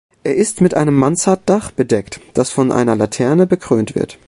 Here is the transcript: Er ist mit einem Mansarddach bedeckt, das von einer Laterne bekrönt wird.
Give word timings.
Er 0.23 0.35
ist 0.35 0.61
mit 0.61 0.73
einem 0.73 0.95
Mansarddach 0.95 1.69
bedeckt, 1.69 2.21
das 2.33 2.49
von 2.49 2.71
einer 2.71 2.95
Laterne 2.95 3.45
bekrönt 3.45 3.93
wird. 3.93 4.17